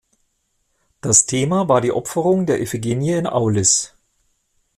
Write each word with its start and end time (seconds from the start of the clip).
Das 1.01 1.27
Thema 1.27 1.69
war 1.69 1.79
die 1.79 1.91
Opferung 1.91 2.47
der 2.47 2.59
Iphigenie 2.59 3.11
in 3.17 3.27
Aulis. 3.27 3.93